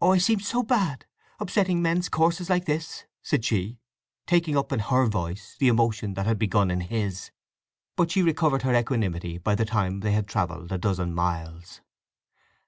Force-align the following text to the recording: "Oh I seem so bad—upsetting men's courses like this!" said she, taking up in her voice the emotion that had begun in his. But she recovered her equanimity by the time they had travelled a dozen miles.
"Oh 0.00 0.10
I 0.10 0.18
seem 0.18 0.40
so 0.40 0.64
bad—upsetting 0.64 1.80
men's 1.80 2.08
courses 2.08 2.50
like 2.50 2.64
this!" 2.64 3.04
said 3.22 3.44
she, 3.44 3.78
taking 4.26 4.58
up 4.58 4.72
in 4.72 4.80
her 4.80 5.06
voice 5.06 5.54
the 5.60 5.68
emotion 5.68 6.14
that 6.14 6.26
had 6.26 6.36
begun 6.36 6.68
in 6.68 6.80
his. 6.80 7.30
But 7.94 8.10
she 8.10 8.22
recovered 8.24 8.62
her 8.62 8.74
equanimity 8.74 9.38
by 9.38 9.54
the 9.54 9.64
time 9.64 10.00
they 10.00 10.14
had 10.14 10.26
travelled 10.26 10.72
a 10.72 10.78
dozen 10.78 11.14
miles. 11.14 11.80